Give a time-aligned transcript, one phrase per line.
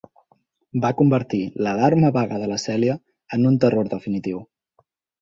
[0.85, 2.99] Va convertir l'alarma vaga de la Celia
[3.39, 4.47] en un terror definitiu.